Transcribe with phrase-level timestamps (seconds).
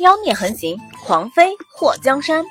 [0.00, 2.42] 妖孽横行，狂妃祸江山。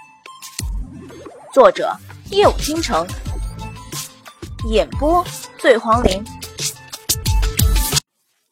[1.51, 1.97] 作者：
[2.29, 3.07] 夜舞倾城，
[4.69, 5.25] 演播：
[5.57, 6.23] 醉黄林。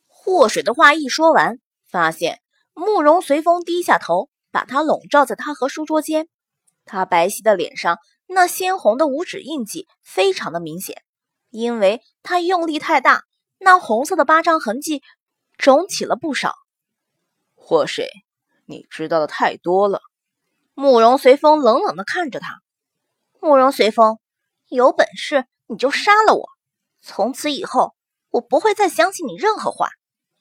[0.08, 2.42] 祸水的话一说完，发现
[2.74, 6.28] 慕容随风低下头，把他笼罩在他和书桌间。
[6.84, 11.04] 他白皙的脸上那鲜红的五指印记非常的明显，
[11.52, 13.26] 因为他用力太大，
[13.60, 15.04] 那红色的巴掌痕迹
[15.56, 16.56] 肿起了不少。
[17.54, 18.10] 祸水，
[18.68, 20.02] 你知道的太多了。
[20.76, 22.62] 慕容随风冷冷的看着他。
[23.42, 24.20] 慕容随风，
[24.68, 26.48] 有本事你就杀了我，
[27.02, 27.96] 从此以后
[28.30, 29.90] 我不会再相信你任何话。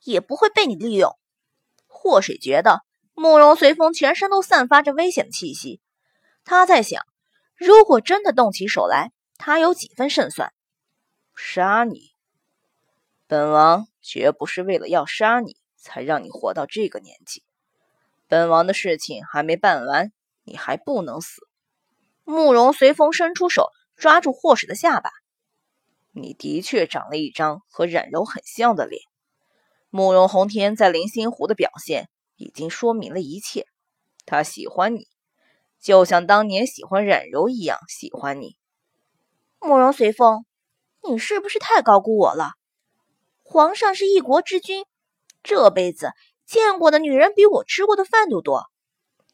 [0.04, 1.18] 也不会被你利用。
[1.88, 5.80] 祸水觉得慕容随风全身都散发着危险的气息，
[6.44, 7.02] 他在想，
[7.56, 10.52] 如果真的动起手来，他有几分胜算？
[11.34, 12.12] 杀你？
[13.26, 17.42] 本王绝不是为了要杀你才让你活到这个年纪。
[18.28, 21.46] 本王的事情还没办完，你还不能死。
[22.24, 25.10] 慕容随风伸出手抓住祸水的下巴，
[26.10, 29.00] 你的确长了一张和冉柔很像的脸。
[29.90, 33.66] 慕容宏天在林心湖的表现已经说明了一切，
[34.26, 35.06] 他喜欢你，
[35.80, 38.56] 就像当年喜欢冉柔一样喜欢你。
[39.60, 40.44] 慕容随风，
[41.08, 42.50] 你是不是太高估我了？
[43.44, 44.84] 皇上是一国之君，
[45.44, 46.10] 这辈子
[46.46, 48.66] 见过的女人比我吃过的饭都多，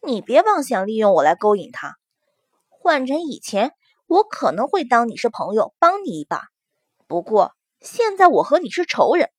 [0.01, 1.97] 你别妄想利用我来勾引他。
[2.71, 3.73] 换成以前，
[4.07, 6.49] 我可能会当你是朋友，帮你一把。
[7.07, 9.31] 不过现在我和你是仇人。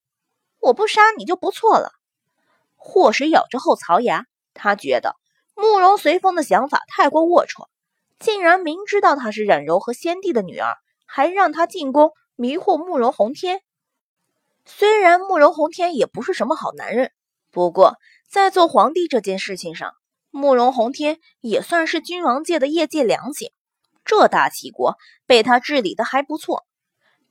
[0.59, 1.91] 我不杀你就不错了。
[2.75, 5.16] 祸水咬着后槽牙，他觉得
[5.55, 7.67] 慕容随风的想法太过龌龊，
[8.19, 13.61] 竟然明知道她是冉柔和先帝的女儿，还让她进宫迷惑慕容宏天。
[14.63, 17.11] 虽然慕容宏天也不是什么好男人，
[17.54, 17.96] 不过
[18.30, 19.94] 在做皇帝这件事情上，
[20.30, 23.52] 慕容宏天也算是君王界的业界良心。
[24.04, 26.66] 这大齐国被他治理的还不错，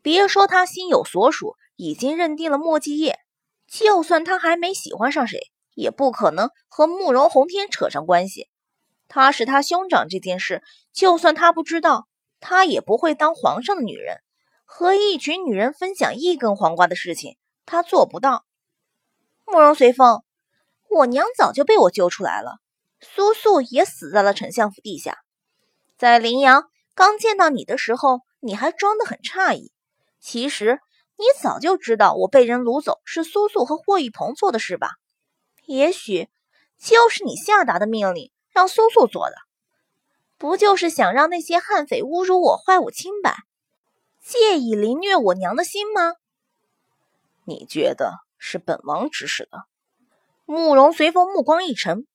[0.01, 1.57] 别说他心有所属。
[1.77, 3.19] 已经认定了莫继业，
[3.67, 8.49] 就算他还没喜欢上谁，也不可能和慕容宏天扯上关系。
[9.09, 10.63] 他是他兄长这件事，
[10.93, 12.07] 就算他不知道，
[12.39, 14.19] 他也不会当皇上的女人，
[14.65, 18.45] 和一群女人分享一根黄瓜的事情，他做不到。
[19.53, 20.25] 慕容随风，
[20.89, 22.57] 我娘早就被我救出来了，
[23.01, 25.19] 苏素也死在了丞相府地下。
[25.99, 26.65] 在临阳
[26.95, 29.71] 刚见到你的时候，你还装得很诧异，
[30.21, 30.81] 其实。
[31.19, 34.93] 你早就知道我被人掳走是苏素和霍玉鹏做的事吧？
[35.67, 36.29] 也许
[36.79, 39.37] 就是你下达的命令让苏素做的，
[40.37, 43.37] 不就是想让那些悍匪侮辱我、坏我清白，
[44.21, 46.15] 借以凌虐我娘的心吗？
[47.45, 48.15] 你觉得
[48.45, 49.67] 是本王指使的？
[50.47, 52.09] 慕容随风目光一沉，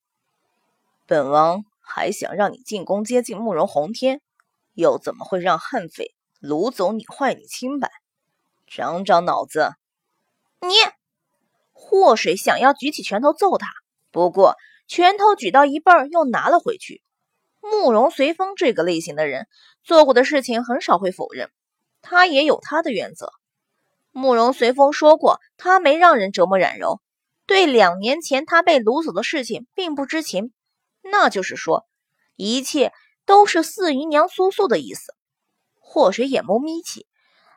[1.05, 4.19] 本王还想让你进宫接近慕容宏天，
[4.73, 7.89] 又怎么会让悍匪掳走你、坏你清白？
[8.67, 9.71] 长长脑子！
[10.59, 10.73] 你
[11.71, 13.67] 祸水想要举起拳头揍他，
[14.11, 17.01] 不过拳头举到一半又拿了回去。
[17.61, 19.47] 慕容随风这个类型的人，
[19.81, 21.49] 做过的事情很少会否认，
[22.01, 23.31] 他也有他的原则。
[24.17, 27.01] 慕容随风说过，他没让人折磨冉柔，
[27.45, 30.51] 对两年前他被掳走的事情并不知情，
[31.03, 31.85] 那就是说，
[32.35, 32.93] 一切
[33.27, 35.13] 都是四姨娘苏素的意思。
[35.79, 37.05] 祸水眼眸眯起。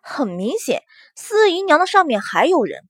[0.03, 0.83] 很明显，
[1.15, 2.83] 四姨娘的上面还有人。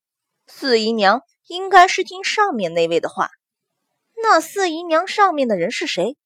[0.48, 3.30] 四姨娘应该是听上面那位的话。
[4.20, 6.16] 那四姨娘上面的人是谁？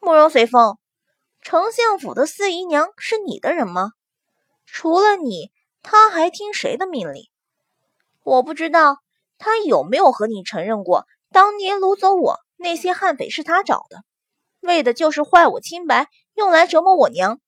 [0.00, 0.78] 慕容随风，
[1.40, 3.92] 丞相府的四姨娘是你的人吗？
[4.64, 5.51] 除了你，
[5.82, 7.24] 他还听谁的命令？
[8.22, 8.98] 我不知道
[9.36, 14.04] 他有没有和你承认过，当年掳走我那些悍匪是他找的，
[14.60, 17.40] 为的就是坏我清白，用来折磨我娘。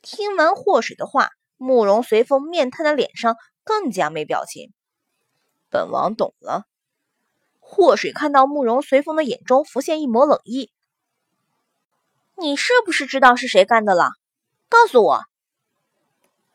[0.00, 4.72] 听完祸水的话，慕容随风面瘫的脸上更加没表情。
[5.70, 6.64] 本王懂了。
[7.58, 10.70] 祸水看到慕容随风的眼中浮现一抹冷意。
[12.36, 14.10] 你是不是知道是谁干的了？
[14.68, 15.22] 告诉我。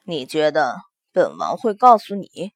[0.10, 2.52] 你觉得本王会告诉你？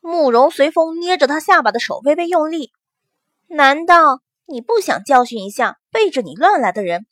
[0.00, 2.72] 慕容随风捏着他下巴的手微微用力。
[3.46, 7.06] 难道你不想教训一下背着你乱来的人？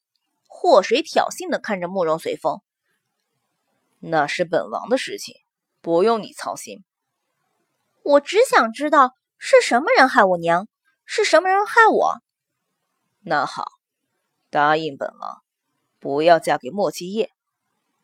[0.49, 2.61] 祸水挑衅的看着慕容随风。
[4.01, 5.37] 那是本王的事情，
[5.81, 6.85] 不用你操心。
[8.03, 10.67] 我只想知道是什么人害我娘，
[11.05, 12.17] 是什么人害我。
[13.21, 13.67] 那好，
[14.51, 15.43] 答应本王，
[16.01, 17.31] 不要嫁给莫七夜。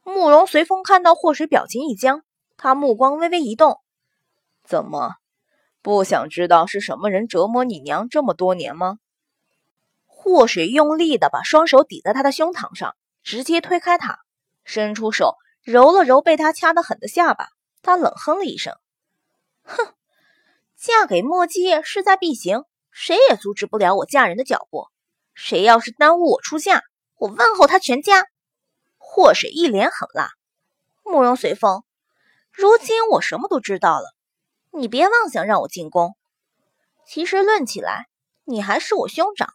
[0.09, 2.23] 慕容随风看到祸水表情一僵，
[2.57, 3.81] 他目光微微一动。
[4.63, 5.17] 怎么，
[5.83, 8.99] 不想知道是什么人折磨你娘这么多年吗？
[10.07, 12.95] 祸水用力的把双手抵在他的胸膛上，
[13.25, 14.21] 直接推开他，
[14.65, 17.49] 伸出手揉了揉被他掐得狠的下巴。
[17.83, 18.75] 他冷哼了一声
[19.67, 19.93] ：“哼，
[20.77, 22.63] 嫁给墨迹势在必行，
[22.93, 24.87] 谁也阻止不了我嫁人的脚步。
[25.35, 26.85] 谁要是耽误我出嫁，
[27.17, 28.25] 我问候他全家。”
[29.17, 30.29] 祸水一脸狠辣
[31.03, 31.85] ：“慕容随风，
[32.53, 34.15] 如今我什么都知道了，
[34.73, 36.15] 你别妄想让我进宫。
[37.07, 38.09] 其实论起来，
[38.45, 39.55] 你还是我兄长。”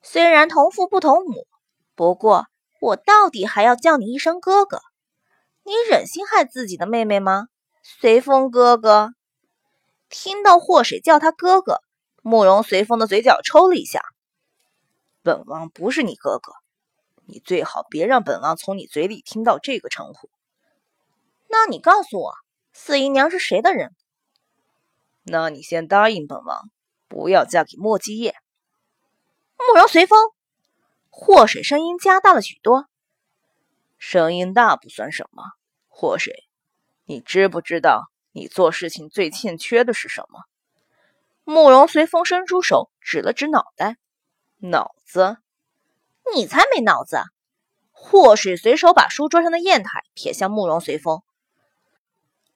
[0.00, 1.46] 虽然同父不同母，
[1.94, 2.46] 不过
[2.80, 4.80] 我到底还要叫你一声哥哥。
[5.64, 7.48] 你忍心害自己的妹妹吗？
[7.82, 9.10] 随风哥哥，
[10.08, 11.82] 听到祸水叫他哥哥，
[12.22, 14.00] 慕容随风的嘴角抽了一下。
[15.22, 16.54] 本王不是你哥哥，
[17.32, 20.28] 你最好别让本王从你嘴里听到这个称呼。
[21.48, 22.34] 那你告诉我，
[22.74, 23.96] 四姨娘是谁的人？
[25.22, 26.70] 那你先答应本王，
[27.08, 28.34] 不要嫁给莫继业。
[29.56, 30.18] 慕容随风，
[31.08, 32.86] 祸水声音加大了许多。
[33.96, 35.42] 声音大不算什么，
[35.88, 36.34] 祸水，
[37.06, 40.40] 你知不知道你做事情最欠缺的是什么？
[41.44, 43.96] 慕容随风伸出手指了指脑袋，
[44.58, 45.38] 脑子？
[46.34, 47.22] 你才没脑子！
[47.90, 51.22] 祸水随手把书桌上的砚台撇向慕容随风，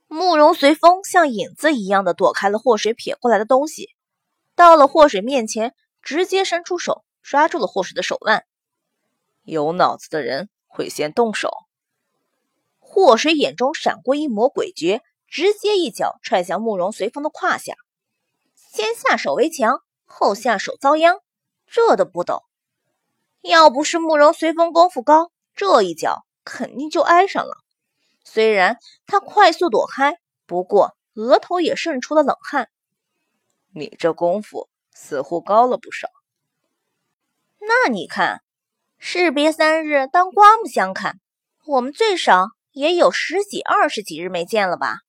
[0.07, 3.91] 慕容随风像影子一样的躲开了祸水撇过来的东西，
[4.55, 5.75] 到了祸水面前。
[6.03, 8.47] 直接伸出手抓住了祸水的手腕。
[9.43, 11.51] 有脑子的人会先动手。
[12.79, 17.75] 祸水眼中闪过一抹诡谲，直接一脚踹向慕容随风的胯下。
[18.55, 21.19] 先下手为强，后下手遭殃，
[21.67, 22.45] 这都不懂。
[23.43, 27.57] 要不是慕容随风功夫高，这一脚肯定就挨上了。
[28.25, 32.69] 虽然他快速躲开，不过额头也渗出了冷汗。
[33.73, 34.69] 你这功夫。
[34.99, 36.09] 似乎高了不少。
[37.59, 38.41] 那你看，
[38.97, 41.21] 士别三日，当刮目相看。
[41.67, 45.01] 我们最少也有十几、二十几日没见了吧？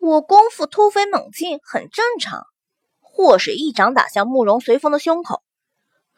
[0.00, 2.44] 我功夫突飞猛进，很正常。
[3.00, 5.43] 祸水一掌打向慕容随风的胸口。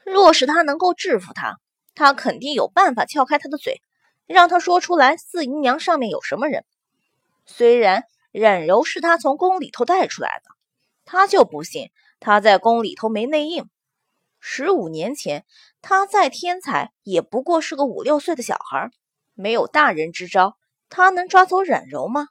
[0.06, 1.58] 若是他能够制服他，
[1.96, 3.82] 他肯定有办法撬开他的嘴，
[4.26, 6.64] 让他说出来四姨娘上面有什么人。
[7.44, 10.50] 虽然冉柔是他从宫里头带出来的，
[11.04, 11.90] 他就不信。
[12.20, 13.68] 他在宫里头没内应，
[14.38, 15.44] 十五年前
[15.82, 18.90] 他再天才，也不过是个五六岁的小孩，
[19.34, 20.56] 没有大人支招，
[20.88, 22.28] 他能抓走冉柔吗？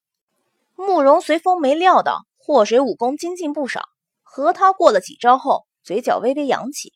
[0.76, 3.82] 慕容随风没料到祸水武功精进不少，
[4.24, 6.94] 和他过了几招后，嘴角微微扬起。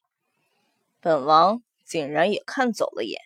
[1.02, 3.22] 本王竟然也看走了眼，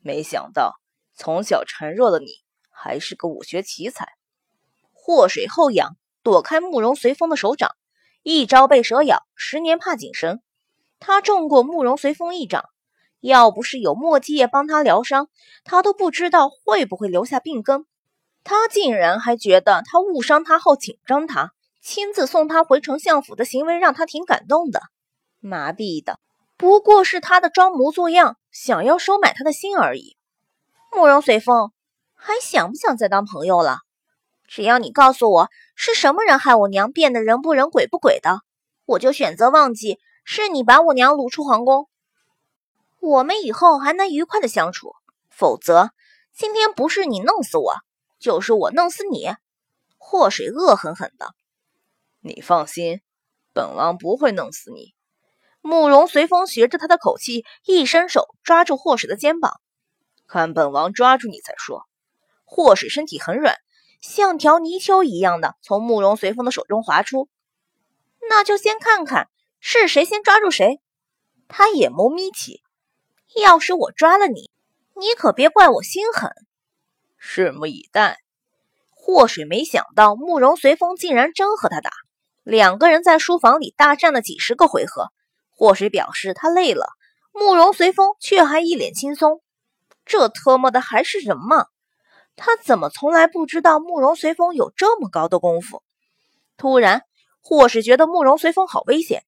[0.00, 0.74] 没想到
[1.14, 2.26] 从小孱弱的你
[2.68, 4.08] 还是个武学奇才。
[4.92, 7.70] 祸水后仰，躲开慕容随风的手掌。
[8.24, 10.40] 一朝被蛇咬，十年怕井绳。
[10.98, 12.64] 他中过慕容随风一掌，
[13.20, 15.28] 要不是有墨迹业帮他疗伤，
[15.62, 17.86] 他都不知道会不会留下病根。
[18.42, 24.80] 他竟然还觉得他误伤他后紧张他，亲自送他回丞相府的行为让他挺感动的。
[25.38, 26.18] 麻痹的，
[26.62, 30.16] 不过是他的装模作样，想要收买他的心而已。
[30.92, 31.72] 慕容随风，
[32.14, 33.78] 还想不想再当朋友了？
[34.46, 38.42] 只要你告诉我是什么人害我娘变得人不人鬼不鬼的，
[38.84, 41.88] 我就选择忘记是你把我娘掳出皇宫，
[43.00, 44.94] 我们以后还能愉快的相处。
[45.30, 45.90] 否则，
[46.32, 47.74] 今天不是你弄死我，
[48.20, 49.34] 就是我弄死你。
[49.98, 51.34] 祸水恶狠狠的。
[52.20, 53.00] 你放心，
[53.52, 54.94] 本王不会弄死你。
[55.62, 59.60] 慕容随风学着他的口气，一伸手抓住霍水的肩膀，
[60.26, 61.86] 看本王抓住你再说。
[62.44, 63.56] 霍水身体很软。
[64.00, 67.28] 像条泥鳅一样的从慕容随风的手中滑出，
[68.28, 69.28] 那就先看看
[69.60, 70.80] 是谁先抓住谁。
[71.46, 72.62] 他眼眸眯起，
[73.40, 74.50] 要是我抓了你，
[74.96, 76.32] 你可别怪我心狠。
[77.22, 78.18] 拭目以待。
[78.90, 81.92] 霍水没想到慕容随风竟然真和他打，
[82.42, 85.12] 两个人在书房里大战了几十个回合。
[85.54, 86.86] 祸水表示他累了，
[87.32, 89.40] 慕容随风却还一脸轻松。
[90.04, 91.66] 这特么的还是人吗？
[92.34, 95.82] 他怎么从来不知道慕容随风有这么高的功夫？
[96.56, 97.02] 突然，
[97.42, 99.24] 或是觉得慕容随风好危险。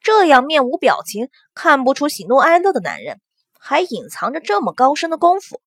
[0.00, 3.20] 这样面无表情、看不出喜怒哀乐的男人，
[3.58, 5.60] 还隐藏着这么高深的功夫。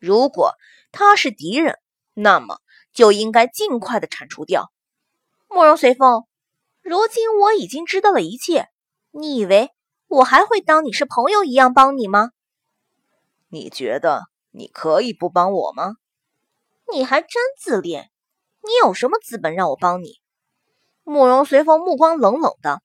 [0.00, 0.54] 如果
[0.90, 1.78] 他是敌人，
[2.12, 2.58] 那么
[2.92, 4.72] 就应该尽快的铲除掉。
[5.48, 6.26] 慕容随风，
[6.82, 8.68] 如今我已经知道了一切，
[9.18, 9.70] 你以为
[10.08, 12.32] 我还会当你是朋友一样帮你吗？
[13.48, 15.94] 你觉得你可以不帮我吗？
[16.92, 18.10] 你还真自恋，
[18.62, 20.20] 你有什么资本让我帮你？
[21.02, 22.82] 慕容随风目光冷冷的，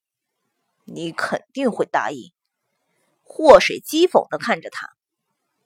[0.86, 2.32] 你肯定会答应。
[3.24, 4.92] 祸水讥讽的看着他：“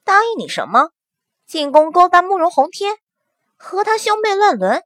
[0.02, 0.90] 答应你什么？
[1.46, 2.96] 进宫勾搭慕容宏天，
[3.56, 4.82] 和他兄妹乱伦，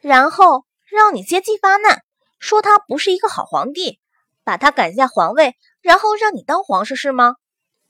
[0.00, 2.02] 然后让你借机发难，
[2.40, 4.00] 说他不是一个好皇帝，
[4.48, 7.34] 把他赶下皇位，然后让你当皇上是吗？”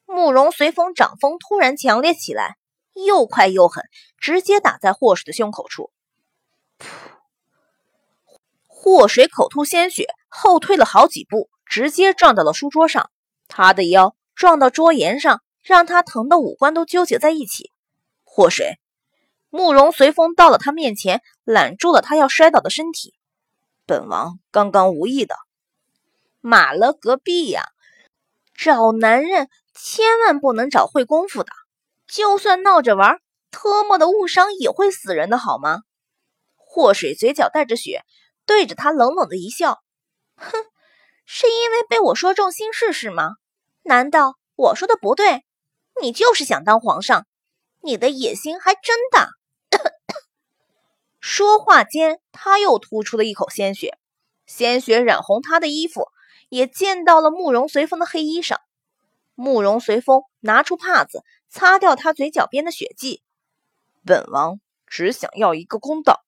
[0.07, 2.57] 慕容随风掌风突然强烈起来，
[2.95, 3.85] 又快又狠，
[4.17, 5.93] 直接打在祸水的胸口处。
[8.67, 13.09] 祸水口吐鲜血，后退了好几步，直接撞到了书桌上。
[13.47, 17.71] 他的腰撞到桌沿上，让他疼的五官都纠结在一起。
[18.25, 18.81] 祸水，
[19.49, 23.15] 慕容随风到了他面前，揽住了他要摔倒的身体。
[23.87, 25.37] 本王刚刚无意的，
[26.40, 27.64] 马了隔壁呀！
[28.54, 29.49] 找男人。
[29.80, 31.52] 千万不能找会功夫的，
[32.09, 33.21] 就算闹着玩，
[33.52, 35.83] 特么的误伤也会死人的，好吗？
[36.57, 38.02] 祸水嘴角带着血，
[38.45, 39.80] 对着他冷冷的一笑，
[40.35, 40.50] 哼，
[41.25, 43.35] 是因为被我说中心事是吗？
[43.85, 45.45] 难道我说的不对？
[46.02, 47.28] 你就是想当皇上，
[47.80, 49.28] 你的野心还真大。
[51.21, 53.97] 说话间，他又吐出了一口鲜血，
[54.45, 56.09] 鲜血染红他的衣服，
[56.49, 58.57] 也见到了慕容随风的黑衣裳。
[59.35, 63.23] 慕容随风拿出帕子擦掉他嘴角边的血迹。
[64.05, 66.27] 本王只想要一个公道。